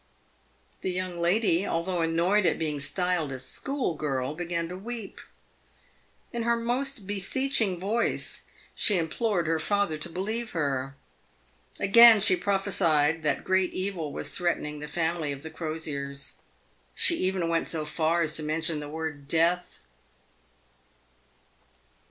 The 0.81 0.89
young 0.89 1.19
lady, 1.21 1.67
although 1.67 2.01
annoyed 2.01 2.47
at 2.47 2.57
being 2.57 2.79
styled 2.79 3.31
a 3.31 3.37
school 3.37 3.93
girl, 3.93 4.33
began 4.33 4.67
to 4.69 4.75
weep. 4.75 5.21
In 6.33 6.41
her 6.41 6.55
most 6.57 7.05
beseeching 7.05 7.79
voice, 7.79 8.41
she 8.73 8.97
implored 8.97 9.45
her 9.45 9.59
father 9.59 9.99
to 9.99 10.09
believe 10.09 10.53
her. 10.53 10.95
Again 11.79 12.19
she 12.19 12.35
prophesied 12.35 13.21
that 13.21 13.43
great 13.43 13.73
evil 13.73 14.11
was 14.11 14.31
threaten 14.35 14.65
ing 14.65 14.79
the 14.79 14.87
family 14.87 15.31
of 15.31 15.43
the 15.43 15.51
Crosiers. 15.51 16.33
She 16.95 17.17
even 17.17 17.47
went 17.47 17.67
so 17.67 17.85
far 17.85 18.23
as 18.23 18.35
to 18.37 18.41
mention 18.41 18.79
the 18.79 18.89
word" 18.89 19.27
death." 19.27 19.81